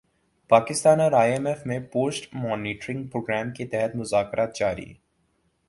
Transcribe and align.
پاکستان 0.49 1.01
اور 1.01 1.11
I 1.11 1.31
M 1.31 1.45
F 1.47 1.65
میں 1.65 1.79
post 1.91 2.27
monitoring 2.33 3.07
programme 3.07 3.51
کے 3.51 3.67
تحت 3.67 3.95
مذاکرات 3.95 4.55
جاری 4.55 4.93